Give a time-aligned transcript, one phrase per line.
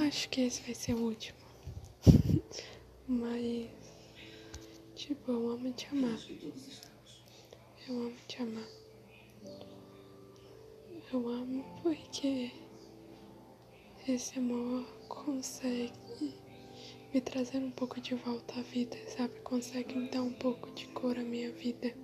[0.00, 1.38] Acho que esse vai ser o último.
[3.06, 3.70] Mas,
[4.94, 6.18] tipo, eu amo te amar.
[7.86, 8.68] Eu amo te amar.
[11.12, 12.50] Eu amo porque
[14.08, 15.92] esse amor consegue
[17.12, 19.40] me trazer um pouco de volta à vida, sabe?
[19.40, 21.94] Consegue me dar um pouco de cor à minha vida.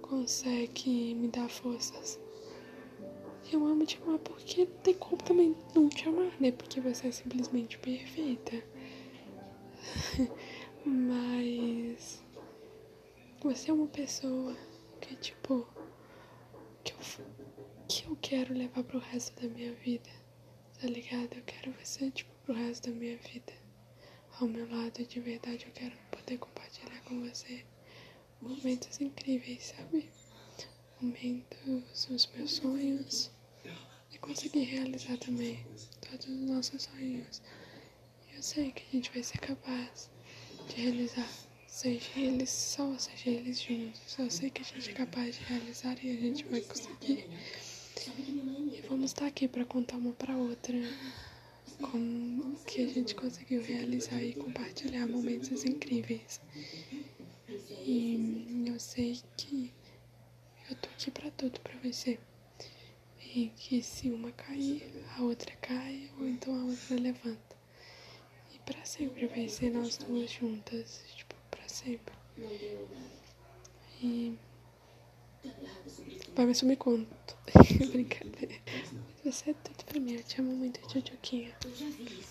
[0.00, 2.18] Consegue me dar forças.
[3.52, 6.52] Eu amo te amar porque tem como também não te amar, né?
[6.52, 8.62] Porque você é simplesmente perfeita.
[10.86, 12.22] Mas
[13.42, 14.56] você é uma pessoa
[15.00, 15.66] que, tipo,
[16.84, 16.98] que eu,
[17.88, 20.10] que eu quero levar pro resto da minha vida,
[20.80, 21.34] tá ligado?
[21.34, 23.52] Eu quero você, tipo, pro resto da minha vida.
[24.38, 27.66] Ao meu lado, de verdade, eu quero poder compartilhar com você
[28.40, 30.08] momentos incríveis, sabe?
[31.00, 33.39] Momentos dos meus sonhos
[34.20, 35.64] conseguir realizar também
[36.00, 37.42] todos os nossos sonhos.
[38.34, 40.10] Eu sei que a gente vai ser capaz
[40.68, 41.28] de realizar,
[41.66, 44.18] seja eles só, seja eles juntos.
[44.18, 47.28] Eu sei que a gente é capaz de realizar e a gente vai conseguir.
[48.72, 50.76] E vamos estar aqui para contar uma para outra
[51.80, 56.40] como que a gente conseguiu realizar e compartilhar momentos incríveis.
[57.84, 59.72] E eu sei que
[60.68, 62.18] eu tô aqui para tudo para você.
[63.32, 67.56] E que se uma cair, a outra cai, ou então a outra levanta.
[68.52, 72.12] E para sempre vai ser nós duas juntas, tipo, para sempre.
[74.02, 74.36] E
[76.34, 77.36] vai me sumir conto.
[77.92, 78.54] Brincadeira.
[79.24, 80.14] Você é tudo pra mim.
[80.14, 81.54] Eu te amo muito, Tchutchuquinha.